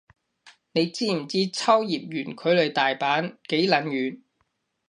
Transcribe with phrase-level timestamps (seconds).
[0.71, 4.21] 你知唔知秋葉原距離大阪幾撚遠